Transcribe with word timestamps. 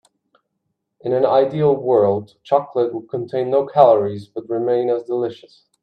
In 1.01 1.13
an 1.13 1.27
ideal 1.27 1.75
world, 1.75 2.33
chocolate 2.41 2.91
would 2.91 3.07
contain 3.07 3.51
no 3.51 3.67
calories 3.67 4.25
but 4.27 4.49
remain 4.49 4.89
as 4.89 5.03
delicious. 5.03 5.65